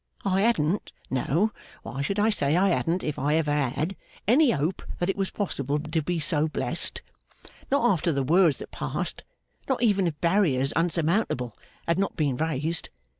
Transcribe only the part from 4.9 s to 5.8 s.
that it was possible